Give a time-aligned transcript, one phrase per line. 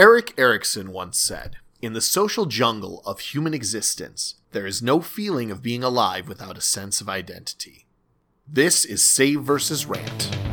[0.00, 5.50] Erik Erikson once said, In the social jungle of human existence, there is no feeling
[5.50, 7.84] of being alive without a sense of identity.
[8.48, 10.49] This is Save versus Rant.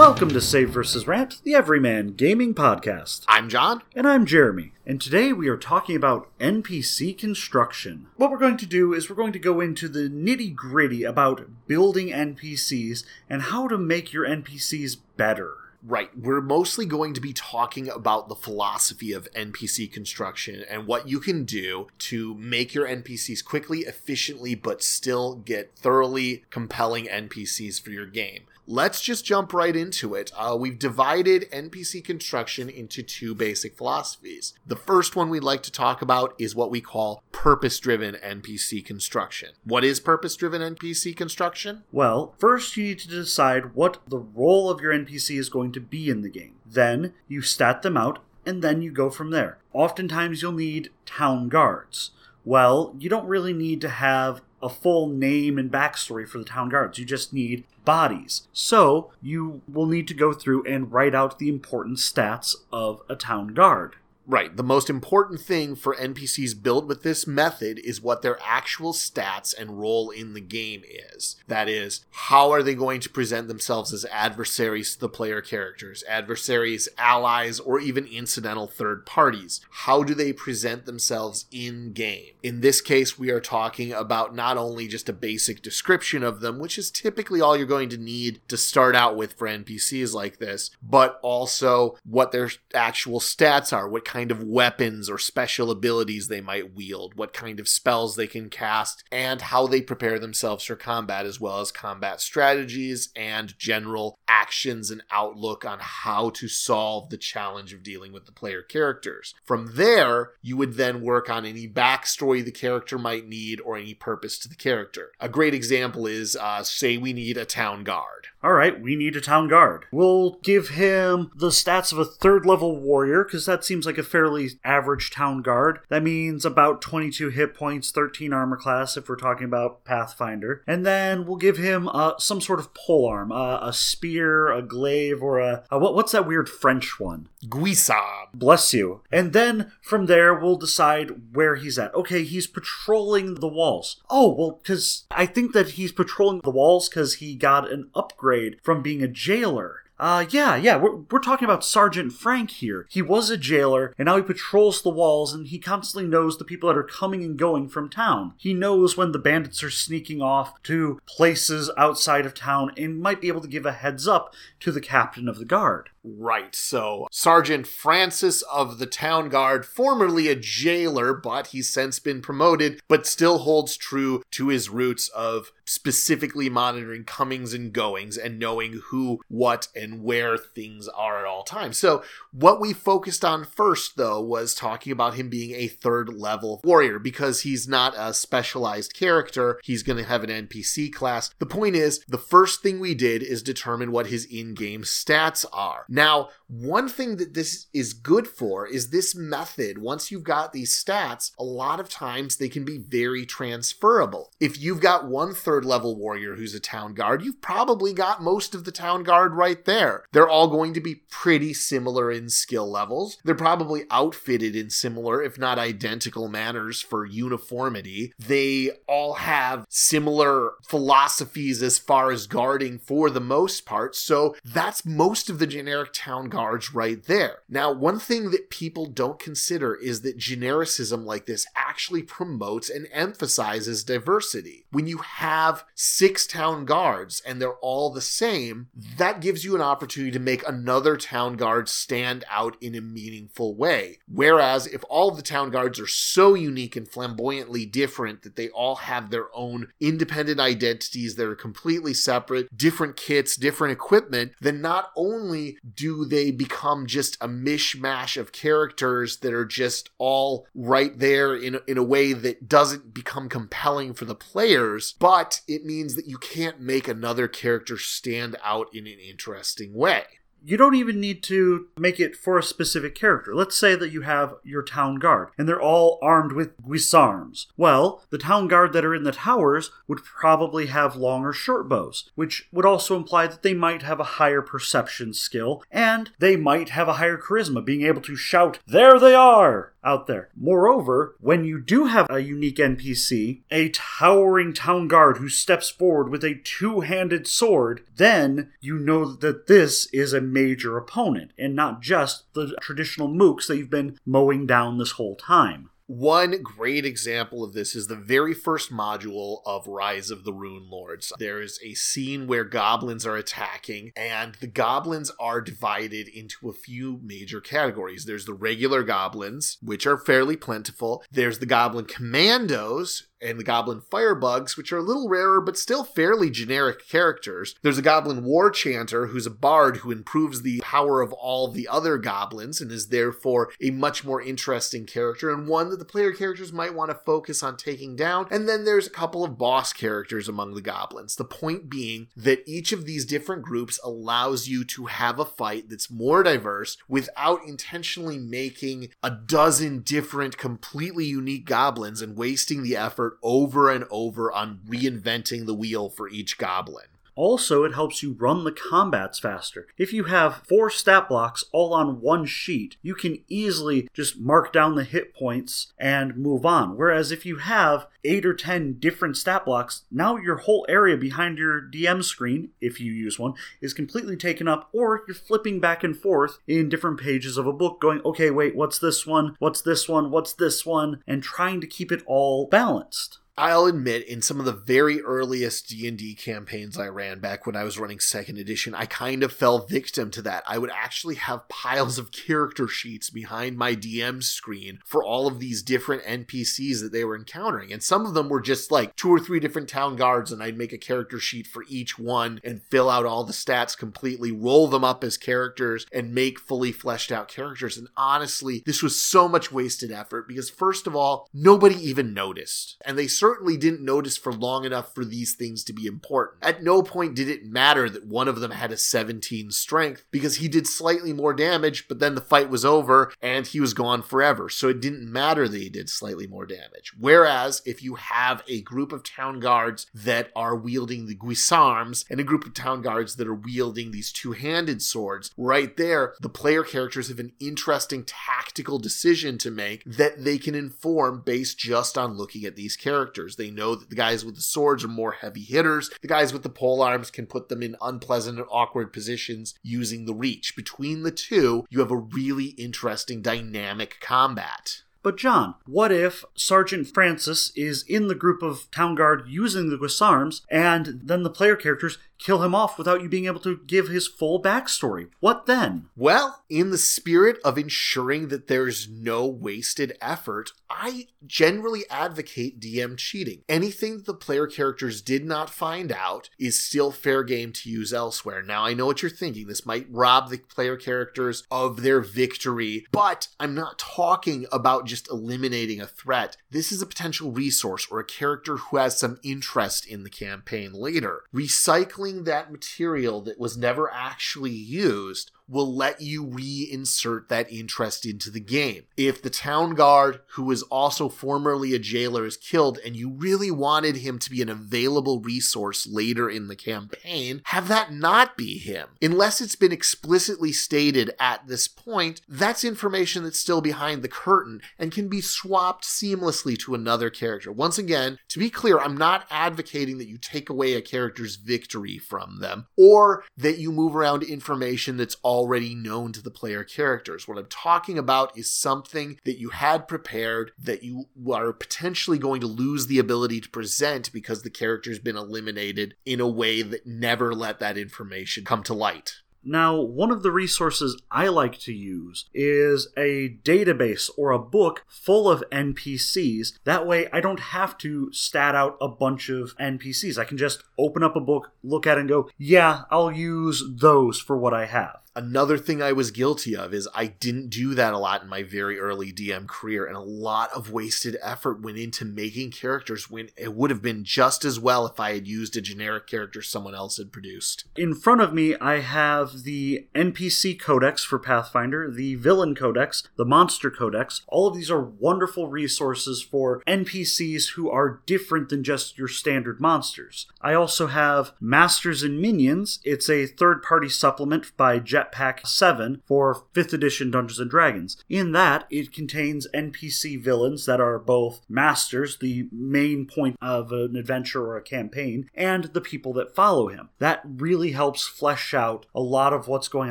[0.00, 1.06] Welcome to Save vs.
[1.06, 3.22] Rant, the Everyman Gaming Podcast.
[3.28, 3.82] I'm John.
[3.94, 4.72] And I'm Jeremy.
[4.86, 8.06] And today we are talking about NPC construction.
[8.16, 11.46] What we're going to do is we're going to go into the nitty gritty about
[11.66, 15.52] building NPCs and how to make your NPCs better.
[15.82, 16.10] Right.
[16.16, 21.20] We're mostly going to be talking about the philosophy of NPC construction and what you
[21.20, 27.90] can do to make your NPCs quickly, efficiently, but still get thoroughly compelling NPCs for
[27.90, 28.44] your game.
[28.72, 30.30] Let's just jump right into it.
[30.36, 34.54] Uh, we've divided NPC construction into two basic philosophies.
[34.64, 38.84] The first one we'd like to talk about is what we call purpose driven NPC
[38.84, 39.54] construction.
[39.64, 41.82] What is purpose driven NPC construction?
[41.90, 45.80] Well, first you need to decide what the role of your NPC is going to
[45.80, 46.54] be in the game.
[46.64, 49.58] Then you stat them out, and then you go from there.
[49.72, 52.12] Oftentimes you'll need town guards.
[52.44, 56.68] Well, you don't really need to have a full name and backstory for the town
[56.68, 56.98] guards.
[56.98, 58.46] You just need bodies.
[58.52, 63.16] So you will need to go through and write out the important stats of a
[63.16, 63.96] town guard.
[64.30, 64.56] Right.
[64.56, 69.52] The most important thing for NPCs built with this method is what their actual stats
[69.58, 71.34] and role in the game is.
[71.48, 76.04] That is, how are they going to present themselves as adversaries to the player characters,
[76.08, 79.62] adversaries, allies, or even incidental third parties?
[79.68, 82.34] How do they present themselves in game?
[82.40, 86.60] In this case, we are talking about not only just a basic description of them,
[86.60, 90.38] which is typically all you're going to need to start out with for NPCs like
[90.38, 95.70] this, but also what their actual stats are, what kind kind of weapons or special
[95.70, 100.18] abilities they might wield, what kind of spells they can cast, and how they prepare
[100.18, 106.28] themselves for combat, as well as combat strategies and general actions and outlook on how
[106.28, 109.32] to solve the challenge of dealing with the player characters.
[109.42, 113.94] From there, you would then work on any backstory the character might need or any
[113.94, 115.12] purpose to the character.
[115.18, 118.26] A great example is uh, say we need a town guard.
[118.42, 119.84] All right, we need a town guard.
[119.92, 124.02] We'll give him the stats of a third level warrior because that seems like a
[124.02, 125.78] fairly average town guard.
[125.88, 130.62] That means about 22 hit points, 13 armor class if we're talking about Pathfinder.
[130.66, 135.22] And then we'll give him uh, some sort of polearm, uh, a spear, a glaive,
[135.22, 137.28] or a, a what, what's that weird French one?
[137.46, 138.32] Guisab.
[138.34, 139.02] Bless you.
[139.12, 141.94] And then from there, we'll decide where he's at.
[141.94, 144.02] Okay, he's patrolling the walls.
[144.10, 148.56] Oh, well, because I think that he's patrolling the walls because he got an upgrade
[148.62, 149.79] from being a jailer.
[150.00, 152.86] Uh, yeah, yeah, we're, we're talking about Sergeant Frank here.
[152.88, 156.44] He was a jailer, and now he patrols the walls, and he constantly knows the
[156.44, 158.32] people that are coming and going from town.
[158.38, 163.20] He knows when the bandits are sneaking off to places outside of town, and might
[163.20, 165.90] be able to give a heads up to the captain of the guard.
[166.02, 172.22] Right, so Sergeant Francis of the Town Guard, formerly a jailer, but he's since been
[172.22, 178.40] promoted, but still holds true to his roots of specifically monitoring comings and goings and
[178.40, 181.78] knowing who, what, and where things are at all times.
[181.78, 186.60] So, what we focused on first, though, was talking about him being a third level
[186.64, 189.60] warrior because he's not a specialized character.
[189.62, 191.30] He's going to have an NPC class.
[191.38, 195.44] The point is, the first thing we did is determine what his in game stats
[195.52, 195.84] are.
[195.88, 200.72] Now, one thing that this is good for is this method, once you've got these
[200.72, 204.32] stats, a lot of times they can be very transferable.
[204.40, 208.54] If you've got one third level warrior who's a town guard, you've probably got most
[208.54, 210.04] of the town guard right there.
[210.12, 213.18] They're all going to be pretty similar in skill levels.
[213.24, 218.12] They're probably outfitted in similar, if not identical, manners for uniformity.
[218.18, 223.96] They all have similar philosophies as far as guarding for the most part.
[223.96, 227.38] So that's most of the generic generic town guards right there.
[227.48, 232.88] Now, one thing that people don't consider is that genericism like this actually promotes and
[232.92, 234.64] emphasizes diversity.
[234.70, 239.62] When you have six town guards and they're all the same, that gives you an
[239.62, 243.98] opportunity to make another town guard stand out in a meaningful way.
[244.06, 248.76] Whereas if all the town guards are so unique and flamboyantly different that they all
[248.76, 254.90] have their own independent identities that are completely separate, different kits, different equipment, then not
[254.96, 261.34] only do they become just a mishmash of characters that are just all right there
[261.34, 266.06] in, in a way that doesn't become compelling for the players, but it means that
[266.06, 270.04] you can't make another character stand out in an interesting way.
[270.44, 273.34] You don't even need to make it for a specific character.
[273.34, 277.46] Let's say that you have your town guard and they're all armed with guisarmes.
[277.56, 281.68] Well, the town guard that are in the towers would probably have long or short
[281.68, 286.36] bows, which would also imply that they might have a higher perception skill and they
[286.36, 289.72] might have a higher charisma, being able to shout, There they are!
[289.82, 290.28] out there.
[290.36, 296.10] Moreover, when you do have a unique NPC, a towering town guard who steps forward
[296.10, 301.54] with a two handed sword, then you know that this is a major opponent and
[301.54, 305.70] not just the traditional mooks that you've been mowing down this whole time.
[305.92, 311.10] One great example of this is the very first module of Rise of the Runelords.
[311.18, 316.52] There is a scene where goblins are attacking, and the goblins are divided into a
[316.52, 318.04] few major categories.
[318.04, 321.02] There's the regular goblins, which are fairly plentiful.
[321.10, 325.84] There's the goblin commandos, and the Goblin Firebugs, which are a little rarer but still
[325.84, 327.54] fairly generic characters.
[327.62, 331.68] There's a Goblin War Chanter, who's a bard who improves the power of all the
[331.68, 336.12] other goblins and is therefore a much more interesting character and one that the player
[336.12, 338.26] characters might want to focus on taking down.
[338.30, 341.16] And then there's a couple of boss characters among the goblins.
[341.16, 345.68] The point being that each of these different groups allows you to have a fight
[345.68, 352.76] that's more diverse without intentionally making a dozen different, completely unique goblins and wasting the
[352.76, 356.86] effort over and over on reinventing the wheel for each goblin.
[357.14, 359.66] Also, it helps you run the combats faster.
[359.78, 364.52] If you have four stat blocks all on one sheet, you can easily just mark
[364.52, 366.76] down the hit points and move on.
[366.76, 371.38] Whereas if you have eight or ten different stat blocks, now your whole area behind
[371.38, 375.84] your DM screen, if you use one, is completely taken up, or you're flipping back
[375.84, 379.36] and forth in different pages of a book, going, okay, wait, what's this one?
[379.38, 380.10] What's this one?
[380.10, 381.02] What's this one?
[381.06, 383.18] And trying to keep it all balanced.
[383.40, 387.64] I'll admit, in some of the very earliest D&D campaigns I ran back when I
[387.64, 390.42] was running second edition, I kind of fell victim to that.
[390.46, 395.40] I would actually have piles of character sheets behind my DM screen for all of
[395.40, 397.72] these different NPCs that they were encountering.
[397.72, 400.58] And some of them were just like two or three different town guards, and I'd
[400.58, 404.68] make a character sheet for each one and fill out all the stats completely, roll
[404.68, 407.78] them up as characters, and make fully fleshed out characters.
[407.78, 412.76] And honestly, this was so much wasted effort because, first of all, nobody even noticed.
[412.84, 416.42] And they certainly certainly didn't notice for long enough for these things to be important.
[416.42, 420.36] At no point did it matter that one of them had a 17 strength because
[420.36, 424.02] he did slightly more damage, but then the fight was over and he was gone
[424.02, 424.48] forever.
[424.48, 426.92] So it didn't matter that he did slightly more damage.
[426.98, 432.18] Whereas if you have a group of town guards that are wielding the Guisarmes and
[432.18, 436.28] a group of town guards that are wielding these two handed swords, right there, the
[436.28, 441.96] player characters have an interesting tactical decision to make that they can inform based just
[441.96, 443.36] on looking at these characters characters.
[443.36, 445.90] They know that the guys with the swords are more heavy hitters.
[446.00, 450.04] The guys with the pole arms can put them in unpleasant and awkward positions using
[450.04, 450.54] the reach.
[450.56, 454.82] Between the two, you have a really interesting dynamic combat.
[455.02, 459.78] But John, what if Sergeant Francis is in the group of town guard using the
[459.78, 463.88] guisarmes, and then the player characters kill him off without you being able to give
[463.88, 465.08] his full backstory.
[465.20, 465.86] What then?
[465.96, 472.96] Well, in the spirit of ensuring that there's no wasted effort, I generally advocate DM
[472.98, 473.42] cheating.
[473.48, 477.92] Anything that the player characters did not find out is still fair game to use
[477.92, 478.42] elsewhere.
[478.42, 479.46] Now, I know what you're thinking.
[479.46, 485.10] This might rob the player characters of their victory, but I'm not talking about just
[485.10, 486.36] eliminating a threat.
[486.50, 490.72] This is a potential resource or a character who has some interest in the campaign
[490.72, 491.22] later.
[491.34, 498.30] Recycling that material that was never actually used will let you reinsert that interest into
[498.30, 498.84] the game.
[498.96, 503.50] If the town guard, who was also formerly a jailer, is killed and you really
[503.50, 508.58] wanted him to be an available resource later in the campaign, have that not be
[508.58, 508.88] him.
[509.02, 514.60] Unless it's been explicitly stated at this point, that's information that's still behind the curtain
[514.78, 517.50] and can be swapped seamlessly to another character.
[517.50, 521.98] Once again, to be clear, I'm not advocating that you take away a character's victory
[521.98, 526.62] from them or that you move around information that's all already known to the player
[526.62, 527.26] characters.
[527.26, 532.42] What I'm talking about is something that you had prepared that you are potentially going
[532.42, 536.86] to lose the ability to present because the character's been eliminated in a way that
[536.86, 539.14] never let that information come to light.
[539.42, 544.84] Now, one of the resources I like to use is a database or a book
[544.86, 546.58] full of NPCs.
[546.64, 550.18] That way, I don't have to stat out a bunch of NPCs.
[550.18, 553.64] I can just open up a book, look at it, and go, yeah, I'll use
[553.66, 555.00] those for what I have.
[555.16, 558.44] Another thing I was guilty of is I didn't do that a lot in my
[558.44, 563.30] very early DM career, and a lot of wasted effort went into making characters when
[563.36, 566.76] it would have been just as well if I had used a generic character someone
[566.76, 567.64] else had produced.
[567.76, 573.24] In front of me, I have the NPC Codex for Pathfinder, the Villain Codex, the
[573.24, 574.22] Monster Codex.
[574.28, 579.60] All of these are wonderful resources for NPCs who are different than just your standard
[579.60, 580.26] monsters.
[580.40, 582.78] I also have Masters and Minions.
[582.84, 588.02] It's a third party supplement by Jetpack 7 for 5th edition Dungeons and Dragons.
[588.08, 593.96] In that, it contains NPC villains that are both masters, the main point of an
[593.96, 596.90] adventure or a campaign, and the people that follow him.
[596.98, 599.90] That really helps flesh out a lot of what's going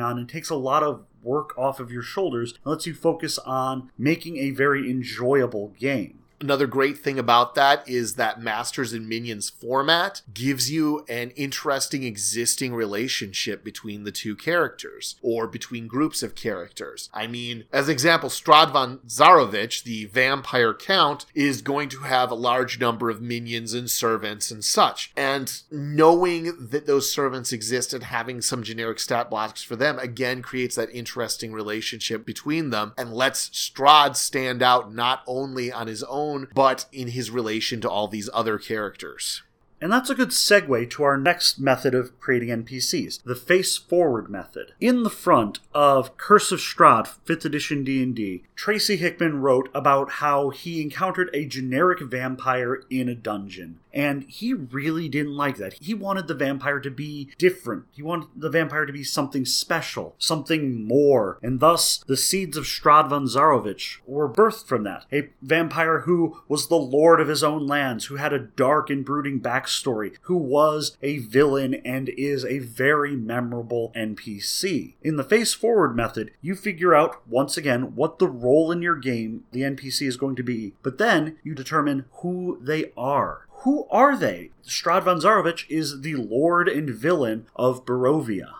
[0.00, 3.38] on and takes a lot of work off of your shoulders and lets you focus
[3.38, 6.19] on making a very enjoyable game.
[6.42, 12.02] Another great thing about that is that Masters and Minions format gives you an interesting
[12.02, 17.10] existing relationship between the two characters or between groups of characters.
[17.12, 22.30] I mean, as an example, Strahd von Zarovich, the vampire count, is going to have
[22.30, 25.12] a large number of minions and servants and such.
[25.18, 30.40] And knowing that those servants exist and having some generic stat blocks for them again
[30.40, 36.02] creates that interesting relationship between them and lets Strahd stand out not only on his
[36.04, 39.42] own own, but in his relation to all these other characters.
[39.80, 44.28] And that's a good segue to our next method of creating NPCs, the face forward
[44.28, 44.72] method.
[44.78, 50.50] In the front of Curse of Strahd 5th edition D&D, Tracy Hickman wrote about how
[50.50, 55.74] he encountered a generic vampire in a dungeon and he really didn't like that.
[55.74, 57.84] He wanted the vampire to be different.
[57.92, 61.38] He wanted the vampire to be something special, something more.
[61.42, 65.06] And thus, the seeds of Strahd von Zarovich were birthed from that.
[65.12, 69.04] A vampire who was the lord of his own lands, who had a dark and
[69.04, 74.94] brooding backstory, who was a villain and is a very memorable NPC.
[75.02, 78.96] In the face forward method, you figure out, once again, what the role in your
[78.96, 83.86] game the NPC is going to be, but then you determine who they are who
[83.90, 84.50] are they?
[84.64, 88.52] Strahd von Zarovich is the lord and villain of Barovia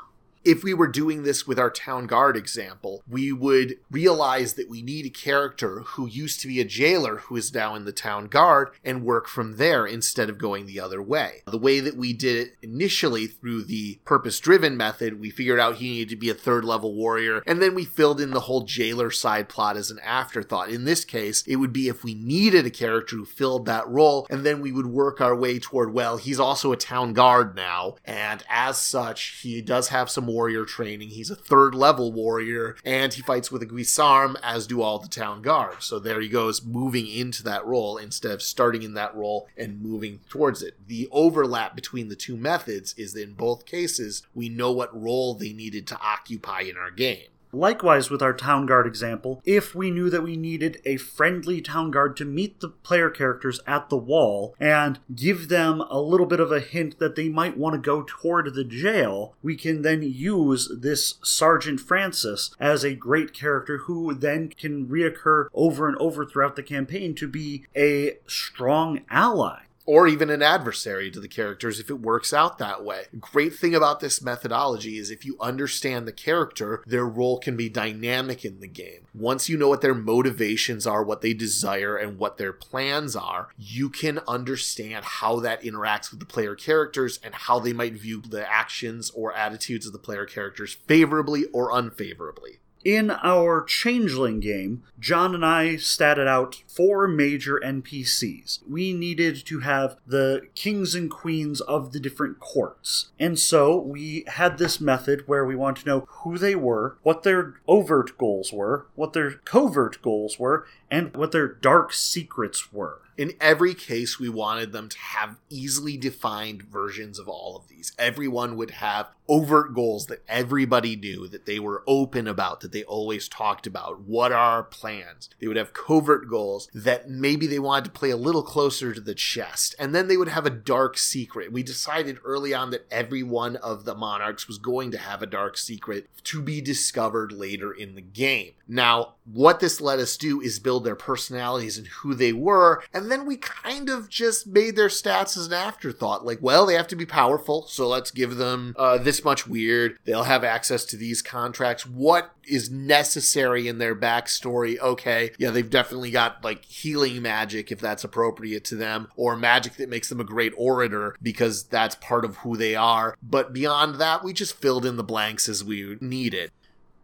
[0.44, 4.82] if we were doing this with our town guard example, we would realize that we
[4.82, 8.26] need a character who used to be a jailer who is now in the town
[8.26, 11.42] guard and work from there instead of going the other way.
[11.47, 15.76] The way that we did it initially through the purpose driven method, we figured out
[15.76, 18.62] he needed to be a third level warrior, and then we filled in the whole
[18.62, 20.70] jailer side plot as an afterthought.
[20.70, 24.26] In this case, it would be if we needed a character who filled that role,
[24.30, 27.97] and then we would work our way toward, well, he's also a town guard now,
[28.04, 31.10] and as such, he does have some warrior training.
[31.10, 35.08] He's a third level warrior, and he fights with a Guisarme, as do all the
[35.08, 35.84] town guards.
[35.84, 39.82] So there he goes, moving into that role instead of starting in that role and
[39.82, 40.75] moving towards it.
[40.87, 45.34] The overlap between the two methods is that in both cases, we know what role
[45.34, 47.28] they needed to occupy in our game.
[47.52, 51.90] Likewise, with our town guard example, if we knew that we needed a friendly town
[51.90, 56.40] guard to meet the player characters at the wall and give them a little bit
[56.40, 60.02] of a hint that they might want to go toward the jail, we can then
[60.02, 66.25] use this Sergeant Francis as a great character who then can reoccur over and over
[66.25, 71.80] throughout the campaign to be a strong ally or even an adversary to the characters
[71.80, 73.06] if it works out that way.
[73.18, 77.68] great thing about this methodology is if you understand the character, their role can be
[77.68, 79.09] dynamic in the game.
[79.12, 83.49] Once you know what their motivations are, what they desire, and what their plans are,
[83.59, 88.23] you can understand how that interacts with the player characters and how they might view
[88.23, 92.60] the actions or attitudes of the player characters favorably or unfavorably.
[92.84, 98.60] In our Changeling game, John and I statted out four major NPCs.
[98.66, 103.10] We needed to have the kings and queens of the different courts.
[103.18, 107.22] And so we had this method where we wanted to know who they were, what
[107.22, 113.00] their overt goals were, what their covert goals were, and what their dark secrets were.
[113.16, 117.92] In every case, we wanted them to have easily defined versions of all of these.
[117.99, 122.82] Everyone would have overt goals that everybody knew, that they were open about, that they
[122.85, 124.00] always talked about.
[124.00, 125.28] What are our plans?
[125.38, 129.00] They would have covert goals that maybe they wanted to play a little closer to
[129.00, 129.75] the chest.
[129.78, 131.52] And then they would have a dark secret.
[131.52, 135.26] We decided early on that every one of the monarchs was going to have a
[135.26, 138.52] dark secret to be discovered later in the game.
[138.66, 143.10] Now, what this let us do is build their personalities and who they were, and
[143.10, 146.25] then we kind of just made their stats as an afterthought.
[146.25, 149.99] Like, well, they have to be powerful, so let's give them uh, this much weird.
[150.04, 151.87] They'll have access to these contracts.
[151.87, 154.78] What is necessary in their backstory?
[154.78, 159.75] Okay, yeah, they've definitely got like healing magic if that's appropriate to them, or magic
[159.75, 163.16] that makes them a great orator because that's part of who they are.
[163.22, 166.50] But beyond that, we just filled in the blanks as we needed.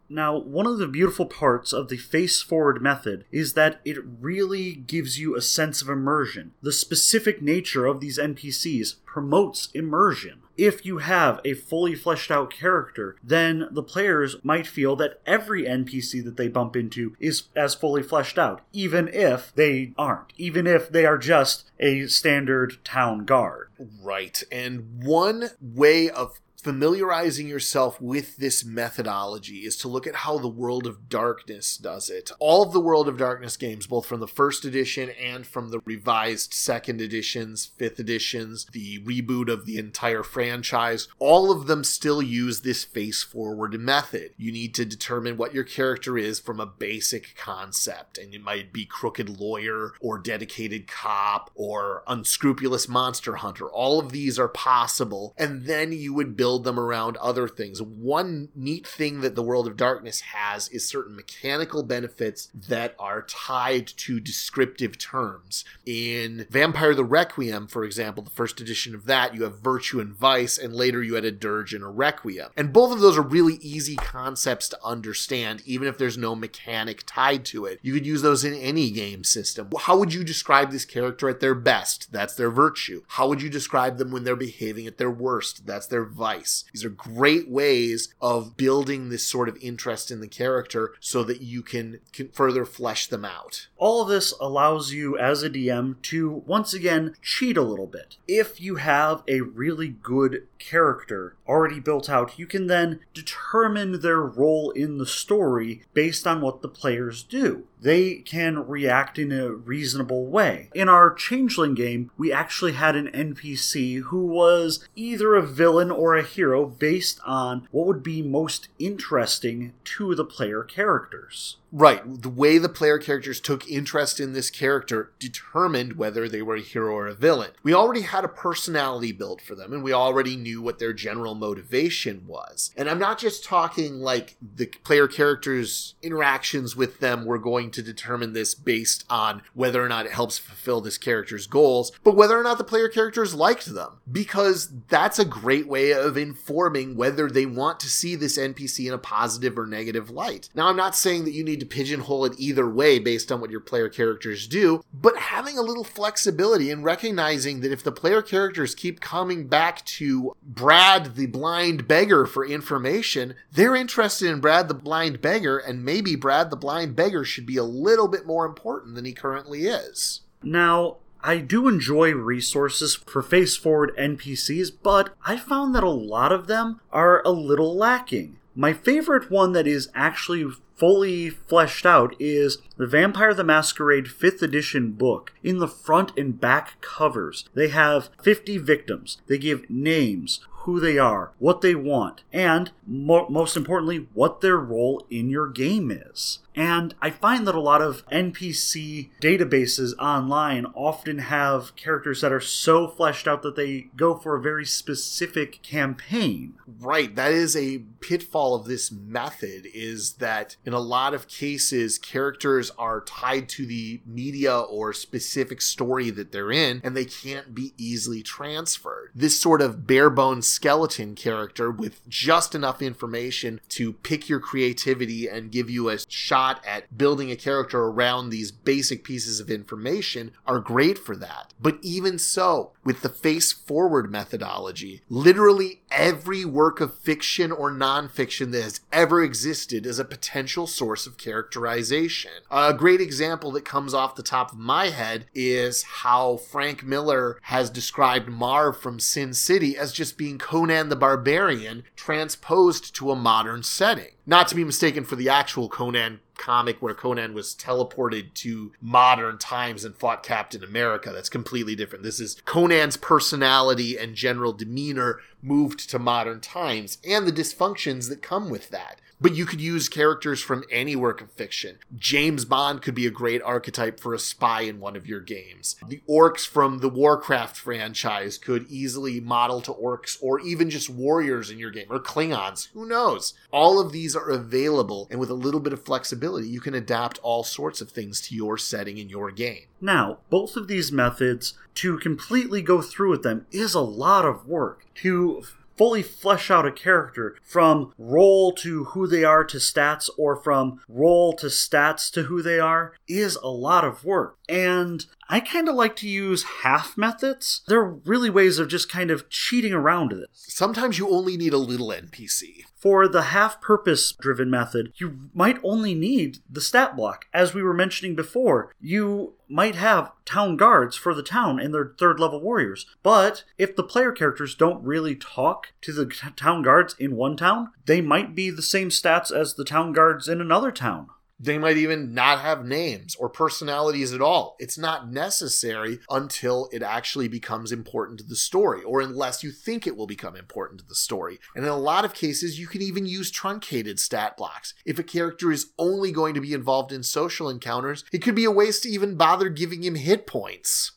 [0.09, 4.73] Now, one of the beautiful parts of the face forward method is that it really
[4.73, 6.53] gives you a sense of immersion.
[6.61, 10.41] The specific nature of these NPCs promotes immersion.
[10.57, 15.63] If you have a fully fleshed out character, then the players might feel that every
[15.63, 20.65] NPC that they bump into is as fully fleshed out, even if they aren't, even
[20.65, 23.69] if they are just a standard town guard.
[24.01, 24.41] Right.
[24.51, 30.47] And one way of familiarizing yourself with this methodology is to look at how the
[30.47, 32.31] World of Darkness does it.
[32.39, 35.79] All of the World of Darkness games, both from the first edition and from the
[35.85, 42.21] revised second editions, fifth editions, the reboot of the entire franchise, all of them still
[42.21, 44.31] use this face forward method.
[44.35, 48.73] You need to determine what your character is from a basic concept, and it might
[48.73, 53.67] be crooked lawyer or dedicated cop or unscrupulous monster hunter.
[53.67, 57.81] All of these are possible, and then you would build build them around other things.
[57.81, 63.23] One neat thing that the World of Darkness has is certain mechanical benefits that are
[63.23, 65.65] tied to descriptive terms.
[65.85, 70.15] In Vampire the Requiem, for example, the first edition of that, you have virtue and
[70.15, 72.49] vice, and later you had a dirge and a requiem.
[72.55, 77.03] And both of those are really easy concepts to understand, even if there's no mechanic
[77.05, 77.79] tied to it.
[77.81, 79.69] You could use those in any game system.
[79.79, 82.13] How would you describe this character at their best?
[82.13, 83.03] That's their virtue.
[83.09, 85.65] How would you describe them when they're behaving at their worst?
[85.65, 86.36] That's their vice.
[86.73, 91.41] These are great ways of building this sort of interest in the character so that
[91.41, 93.67] you can, can further flesh them out.
[93.77, 98.17] All of this allows you as a DM to once again cheat a little bit.
[98.27, 104.21] If you have a really good character already built out, you can then determine their
[104.21, 109.51] role in the story based on what the players do they can react in a
[109.51, 110.69] reasonable way.
[110.73, 116.15] In our Changeling game, we actually had an NPC who was either a villain or
[116.15, 121.57] a hero based on what would be most interesting to the player characters.
[121.71, 122.01] Right.
[122.05, 126.61] The way the player characters took interest in this character determined whether they were a
[126.61, 127.51] hero or a villain.
[127.61, 131.35] We already had a personality built for them, and we already knew what their general
[131.35, 132.71] motivation was.
[132.77, 137.81] And I'm not just talking like the player characters' interactions with them were going to
[137.81, 142.39] determine this based on whether or not it helps fulfill this character's goals, but whether
[142.39, 143.99] or not the player characters liked them.
[144.09, 148.93] Because that's a great way of informing whether they want to see this NPC in
[148.93, 150.49] a positive or negative light.
[150.55, 153.51] Now, I'm not saying that you need to pigeonhole it either way based on what
[153.51, 158.21] your player characters do, but having a little flexibility and recognizing that if the player
[158.21, 164.67] characters keep coming back to Brad the blind beggar for information, they're interested in Brad
[164.67, 168.45] the blind beggar, and maybe Brad the blind beggar should be a little bit more
[168.45, 170.21] important than he currently is.
[170.43, 176.31] Now, I do enjoy resources for face forward NPCs, but I found that a lot
[176.31, 178.36] of them are a little lacking.
[178.59, 184.41] My favorite one that is actually fully fleshed out is the Vampire the Masquerade 5th
[184.41, 185.31] edition book.
[185.43, 189.19] In the front and back covers, they have 50 victims.
[189.27, 194.57] They give names, who they are, what they want, and mo- most importantly, what their
[194.57, 196.39] role in your game is.
[196.57, 202.41] And I find that a lot of NPC databases online often have characters that are
[202.41, 206.55] so fleshed out that they go for a very specific campaign.
[206.79, 207.15] Right.
[207.15, 212.71] That is a pitfall of this method is that in a lot of cases characters
[212.77, 217.73] are tied to the media or specific story that they're in and they can't be
[217.77, 219.11] easily transferred.
[219.13, 225.27] This sort of bare bones skeleton character with just enough information to pick your creativity
[225.27, 230.31] and give you a shot at building a character around these basic pieces of information
[230.47, 231.53] are great for that.
[231.61, 238.53] But even so, with the face forward methodology, literally every work of fiction or nonfiction
[238.53, 242.31] that has ever existed is a potential source of characterization.
[242.49, 247.39] A great example that comes off the top of my head is how Frank Miller
[247.41, 253.17] has described Marv from Sin City as just being Conan the Barbarian transposed to a
[253.17, 254.11] modern setting.
[254.25, 259.37] Not to be mistaken for the actual Conan comic where Conan was teleported to modern
[259.37, 261.11] times and fought Captain America.
[261.11, 262.03] That's completely different.
[262.03, 268.21] This is Conan's personality and general demeanor moved to modern times and the dysfunctions that
[268.21, 268.99] come with that.
[269.19, 271.77] But you could use characters from any work of fiction.
[271.95, 275.75] James Bond could be a great archetype for a spy in one of your games.
[275.87, 281.49] The orcs from the Warcraft franchise could easily model to orcs or even just warriors
[281.49, 282.69] in your game or Klingons.
[282.73, 283.33] Who knows?
[283.51, 287.19] All of these are available, and with a little bit of flexibility, you can adapt
[287.19, 289.65] all sorts of things to your setting in your game.
[289.81, 294.47] Now, both of these methods, to completely go through with them, is a lot of
[294.47, 294.85] work.
[294.95, 295.43] To
[295.77, 300.81] fully flesh out a character from role to who they are to stats or from
[300.89, 304.36] role to stats to who they are is a lot of work.
[304.49, 307.61] And I kind of like to use half methods.
[307.67, 310.29] They're really ways of just kind of cheating around this.
[310.33, 312.63] Sometimes you only need a little NPC.
[312.77, 317.25] For the half purpose driven method, you might only need the stat block.
[317.33, 321.93] As we were mentioning before, you might have town guards for the town and their
[321.97, 322.85] third level warriors.
[323.03, 326.05] But if the player characters don't really talk to the
[326.35, 330.27] town guards in one town, they might be the same stats as the town guards
[330.27, 331.09] in another town.
[331.39, 334.55] They might even not have names or personalities at all.
[334.59, 339.85] It's not necessary until it actually becomes important to the story, or unless you think
[339.85, 341.39] it will become important to the story.
[341.55, 344.73] And in a lot of cases, you can even use truncated stat blocks.
[344.85, 348.45] If a character is only going to be involved in social encounters, it could be
[348.45, 350.93] a waste to even bother giving him hit points.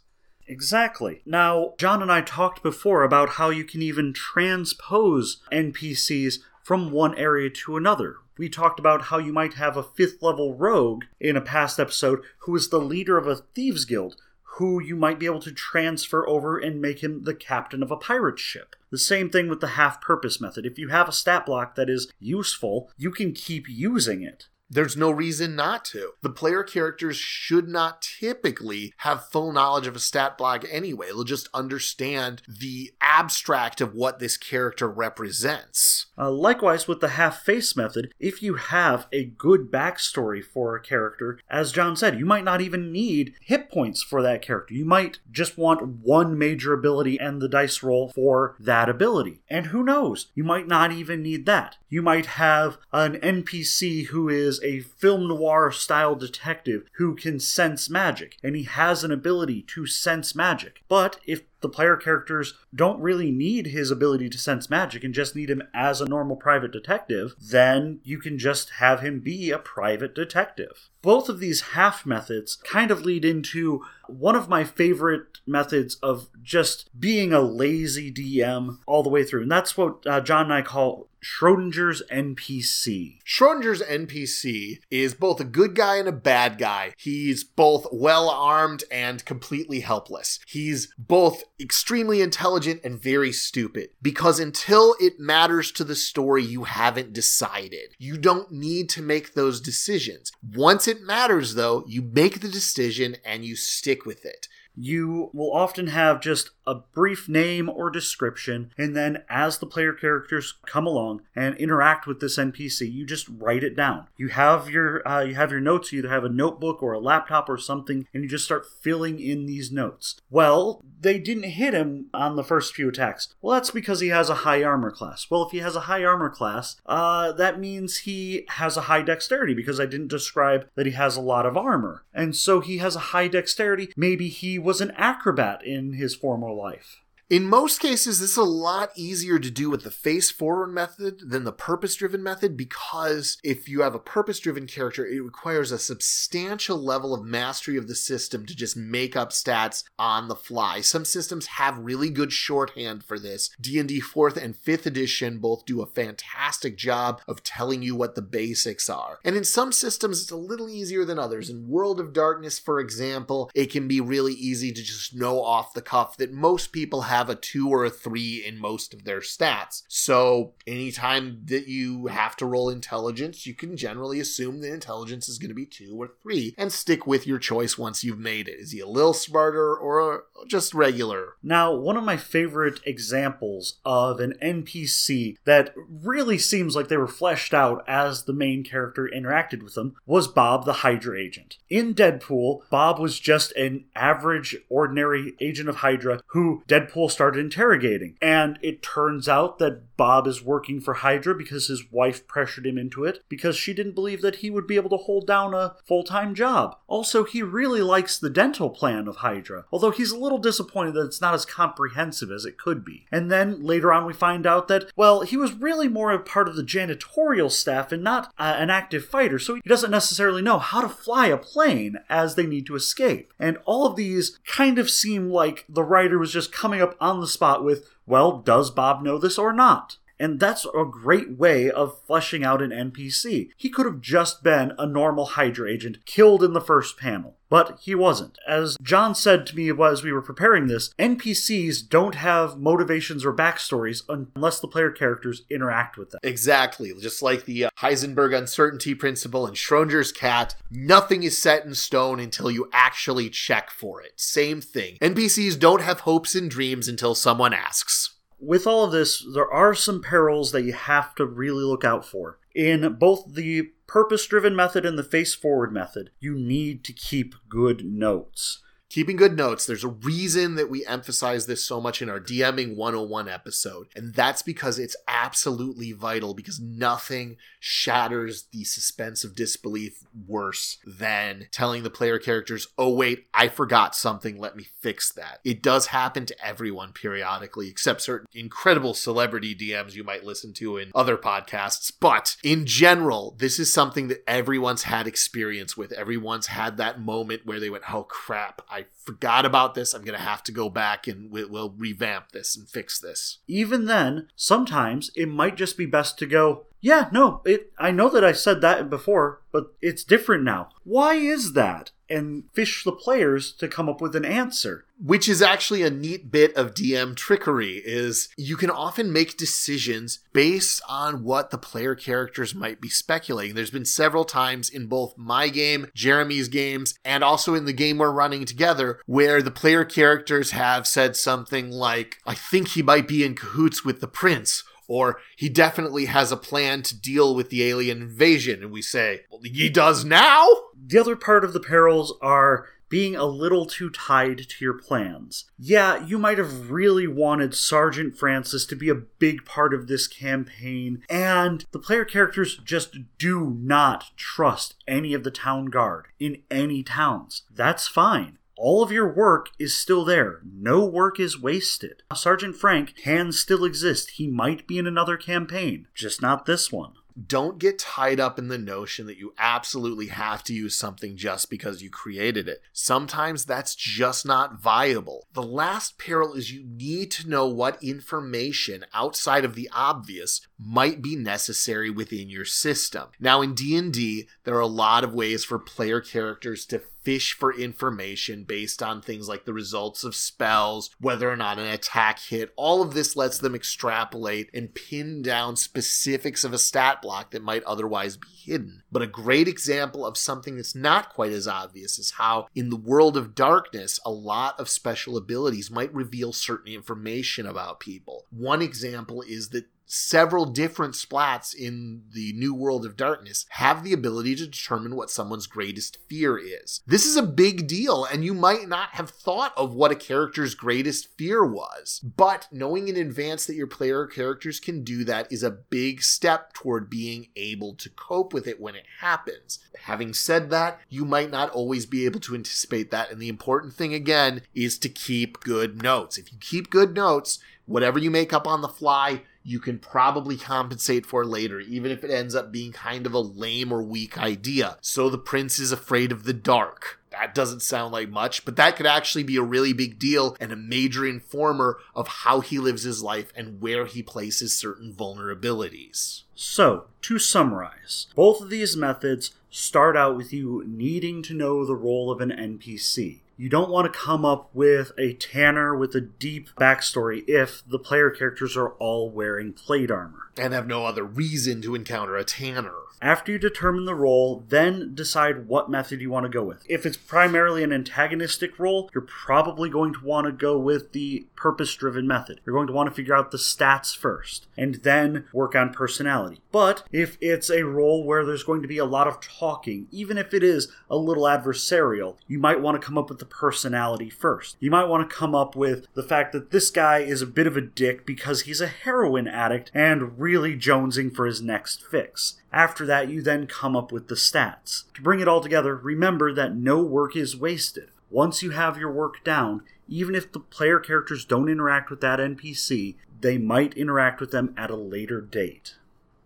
[0.50, 1.22] Exactly.
[1.24, 7.18] Now, John and I talked before about how you can even transpose NPCs from one
[7.18, 8.18] area to another.
[8.38, 12.20] We talked about how you might have a fifth level rogue in a past episode
[12.42, 16.24] who is the leader of a thieves guild, who you might be able to transfer
[16.28, 18.76] over and make him the captain of a pirate ship.
[18.92, 20.64] The same thing with the half purpose method.
[20.64, 24.46] If you have a stat block that is useful, you can keep using it.
[24.70, 26.12] There's no reason not to.
[26.22, 31.08] The player characters should not typically have full knowledge of a stat block anyway.
[31.08, 36.06] They'll just understand the abstract of what this character represents.
[36.16, 40.80] Uh, likewise, with the half face method, if you have a good backstory for a
[40.80, 44.74] character, as John said, you might not even need hit points for that character.
[44.74, 49.40] You might just want one major ability and the dice roll for that ability.
[49.48, 50.28] And who knows?
[50.34, 51.76] You might not even need that.
[51.88, 57.90] You might have an NPC who is a film noir style detective who can sense
[57.90, 60.82] magic, and he has an ability to sense magic.
[60.88, 65.36] But if the player characters don't really need his ability to sense magic and just
[65.36, 69.58] need him as a normal private detective, then you can just have him be a
[69.58, 70.90] private detective.
[71.02, 76.28] Both of these half methods kind of lead into one of my favorite methods of
[76.42, 79.42] just being a lazy DM all the way through.
[79.42, 83.18] And that's what uh, John and I call Schrodinger's NPC.
[83.24, 86.94] Schrodinger's NPC is both a good guy and a bad guy.
[86.96, 90.38] He's both well armed and completely helpless.
[90.46, 96.64] He's both extremely intelligent and very stupid because until it matters to the story, you
[96.64, 97.94] haven't decided.
[97.98, 100.32] You don't need to make those decisions.
[100.42, 104.48] Once it matters, though, you make the decision and you stick with it.
[104.74, 109.92] You will often have just a brief name or description, and then as the player
[109.92, 114.06] characters come along and interact with this NPC, you just write it down.
[114.16, 115.92] You have your uh, you have your notes.
[115.92, 119.18] You either have a notebook or a laptop or something, and you just start filling
[119.18, 120.20] in these notes.
[120.30, 123.34] Well, they didn't hit him on the first few attacks.
[123.42, 125.26] Well, that's because he has a high armor class.
[125.28, 129.02] Well, if he has a high armor class, uh, that means he has a high
[129.02, 132.78] dexterity because I didn't describe that he has a lot of armor, and so he
[132.78, 133.92] has a high dexterity.
[133.96, 137.00] Maybe he was an acrobat in his former life.
[137.30, 141.30] In most cases, this is a lot easier to do with the face forward method
[141.30, 145.70] than the purpose driven method because if you have a purpose driven character, it requires
[145.70, 150.34] a substantial level of mastery of the system to just make up stats on the
[150.34, 150.80] fly.
[150.80, 153.50] Some systems have really good shorthand for this.
[153.60, 158.22] D&D 4th and 5th edition both do a fantastic job of telling you what the
[158.22, 159.20] basics are.
[159.24, 161.48] And in some systems, it's a little easier than others.
[161.48, 165.74] In World of Darkness, for example, it can be really easy to just know off
[165.74, 169.04] the cuff that most people have have a two or a three in most of
[169.04, 169.82] their stats.
[169.88, 175.38] So anytime that you have to roll intelligence, you can generally assume that intelligence is
[175.38, 178.58] going to be two or three and stick with your choice once you've made it.
[178.58, 181.34] Is he a little smarter or just regular?
[181.42, 187.06] Now, one of my favorite examples of an NPC that really seems like they were
[187.06, 191.58] fleshed out as the main character interacted with them was Bob the Hydra agent.
[191.68, 198.16] In Deadpool, Bob was just an average, ordinary agent of Hydra who Deadpool started interrogating.
[198.22, 202.78] And it turns out that Bob is working for Hydra because his wife pressured him
[202.78, 205.76] into it because she didn't believe that he would be able to hold down a
[205.84, 206.76] full time job.
[206.86, 211.04] Also, he really likes the dental plan of Hydra, although he's a little disappointed that
[211.04, 213.06] it's not as comprehensive as it could be.
[213.12, 216.48] And then later on, we find out that, well, he was really more a part
[216.48, 220.58] of the janitorial staff and not uh, an active fighter, so he doesn't necessarily know
[220.58, 223.32] how to fly a plane as they need to escape.
[223.38, 227.20] And all of these kind of seem like the writer was just coming up on
[227.20, 229.96] the spot with, well, does Bob know this or not?
[230.18, 233.50] And that's a great way of fleshing out an NPC.
[233.56, 237.38] He could have just been a normal Hydra agent killed in the first panel.
[237.50, 238.38] But he wasn't.
[238.46, 243.34] As John said to me as we were preparing this, NPCs don't have motivations or
[243.34, 246.20] backstories unless the player characters interact with them.
[246.22, 246.92] Exactly.
[247.00, 252.20] Just like the uh, Heisenberg uncertainty principle and Schrodinger's cat, nothing is set in stone
[252.20, 254.12] until you actually check for it.
[254.16, 254.96] Same thing.
[255.02, 259.74] NPCs don't have hopes and dreams until someone asks with all of this, there are
[259.74, 262.38] some perils that you have to really look out for.
[262.54, 267.34] In both the purpose driven method and the face forward method, you need to keep
[267.48, 269.64] good notes keeping good notes.
[269.64, 274.12] There's a reason that we emphasize this so much in our DMing 101 episode, and
[274.12, 281.82] that's because it's absolutely vital because nothing shatters the suspense of disbelief worse than telling
[281.82, 286.26] the player characters, "Oh wait, I forgot something, let me fix that." It does happen
[286.26, 291.92] to everyone periodically, except certain incredible celebrity DMs you might listen to in other podcasts,
[291.98, 295.92] but in general, this is something that everyone's had experience with.
[295.92, 299.92] Everyone's had that moment where they went, "Oh crap, I I forgot about this.
[299.92, 303.38] I'm going to have to go back and we, will revamp this and fix this.
[303.46, 308.08] Even then, sometimes it might just be best to go, yeah, no, it I know
[308.08, 310.70] that I said that before, but it's different now.
[310.84, 311.90] Why is that?
[312.10, 314.84] And fish the players to come up with an answer.
[315.02, 320.18] Which is actually a neat bit of DM trickery is you can often make decisions
[320.34, 323.54] based on what the player characters might be speculating.
[323.54, 327.96] There's been several times in both my game, Jeremy's games, and also in the game
[327.96, 333.08] we're running together where the player characters have said something like, I think he might
[333.08, 337.48] be in cahoots with the prince or he definitely has a plan to deal with
[337.48, 338.60] the alien invasion.
[338.60, 340.48] And we say, well, he does now?
[340.84, 345.44] The other part of the perils are being a little too tied to your plans.
[345.56, 350.08] Yeah, you might have really wanted Sergeant Francis to be a big part of this
[350.08, 356.42] campaign, and the player characters just do not trust any of the town guard in
[356.50, 357.42] any towns.
[357.48, 360.40] That's fine all of your work is still there.
[360.44, 362.02] No work is wasted.
[362.14, 364.12] Sergeant Frank can still exist.
[364.12, 366.92] He might be in another campaign, just not this one
[367.26, 371.50] don't get tied up in the notion that you absolutely have to use something just
[371.50, 372.62] because you created it.
[372.72, 375.26] Sometimes that's just not viable.
[375.34, 381.02] The last peril is you need to know what information outside of the obvious might
[381.02, 383.08] be necessary within your system.
[383.18, 387.52] Now in D&D, there are a lot of ways for player characters to fish for
[387.52, 392.52] information based on things like the results of spells, whether or not an attack hit.
[392.56, 397.42] All of this lets them extrapolate and pin down specifics of a stat block that
[397.42, 398.82] might otherwise be hidden.
[398.92, 402.76] But a great example of something that's not quite as obvious is how, in the
[402.76, 408.26] world of darkness, a lot of special abilities might reveal certain information about people.
[408.30, 413.92] One example is that several different splats in the New World of Darkness have the
[413.92, 416.80] ability to determine what someone's greatest fear is.
[416.86, 420.54] This is a big deal, and you might not have thought of what a character's
[420.54, 422.00] greatest fear was.
[422.00, 426.52] But knowing in advance that your player characters can do that is a big step
[426.52, 429.58] toward being able to cope with it when it happens.
[429.82, 433.74] Having said that, you might not always be able to anticipate that, and the important
[433.74, 436.18] thing again is to keep good notes.
[436.18, 440.36] If you keep good notes, whatever you make up on the fly, you can probably
[440.36, 444.16] compensate for later, even if it ends up being kind of a lame or weak
[444.16, 444.78] idea.
[444.80, 447.00] So the prince is afraid of the dark.
[447.10, 450.52] That doesn't sound like much, but that could actually be a really big deal and
[450.52, 456.22] a major informer of how he lives his life and where he places certain vulnerabilities.
[456.36, 461.74] So, to summarize, both of these methods start out with you needing to know the
[461.74, 463.18] role of an NPC.
[463.40, 467.78] You don't want to come up with a Tanner with a deep backstory if the
[467.78, 470.30] player characters are all wearing plate armor.
[470.36, 472.74] And have no other reason to encounter a Tanner.
[473.02, 476.62] After you determine the role, then decide what method you want to go with.
[476.68, 481.26] If it's primarily an antagonistic role, you're probably going to want to go with the
[481.34, 482.42] purpose driven method.
[482.44, 486.42] You're going to want to figure out the stats first and then work on personality.
[486.52, 490.18] But if it's a role where there's going to be a lot of talking, even
[490.18, 494.10] if it is a little adversarial, you might want to come up with the personality
[494.10, 494.56] first.
[494.60, 497.46] You might want to come up with the fact that this guy is a bit
[497.46, 502.40] of a dick because he's a heroin addict and really jonesing for his next fix.
[502.52, 504.84] After that, you then come up with the stats.
[504.94, 507.88] To bring it all together, remember that no work is wasted.
[508.10, 512.18] Once you have your work down, even if the player characters don't interact with that
[512.18, 515.76] NPC, they might interact with them at a later date.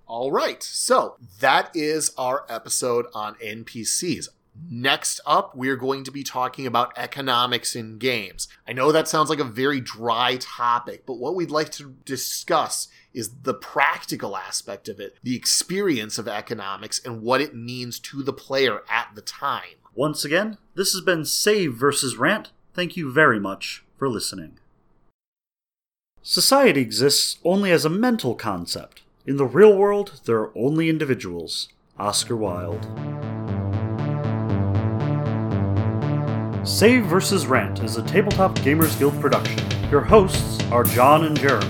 [0.06, 4.28] All right, so that is our episode on NPCs.
[4.70, 8.48] Next up, we're going to be talking about economics in games.
[8.66, 12.88] I know that sounds like a very dry topic, but what we'd like to discuss
[13.12, 18.22] is the practical aspect of it, the experience of economics, and what it means to
[18.22, 19.76] the player at the time.
[19.94, 22.50] Once again, this has been Save versus Rant.
[22.74, 24.58] Thank you very much for listening.
[26.22, 29.02] Society exists only as a mental concept.
[29.26, 31.68] In the real world, there are only individuals.
[31.98, 33.33] Oscar Wilde.
[36.64, 37.46] Save vs.
[37.46, 39.60] Rant is a Tabletop Gamers Guild production.
[39.90, 41.68] Your hosts are John and Jeremy,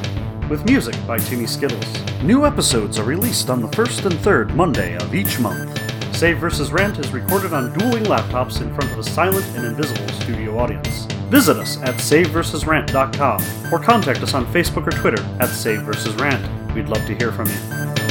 [0.49, 1.85] with music by Timmy Skittles.
[2.23, 5.77] New episodes are released on the first and third Monday of each month.
[6.15, 6.71] Save vs.
[6.71, 11.07] Rant is recorded on dueling laptops in front of a silent and invisible studio audience.
[11.29, 16.15] Visit us at saveversusrant.com or contact us on Facebook or Twitter at Save vs.
[16.15, 16.73] Rant.
[16.73, 18.04] We'd love to hear from you.